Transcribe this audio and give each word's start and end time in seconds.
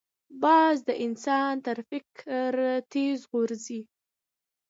باز 0.43 0.75
د 0.87 0.89
انسان 1.05 1.53
تر 1.65 1.77
فکر 1.89 2.51
تېز 2.93 3.19
غورځي 3.31 3.81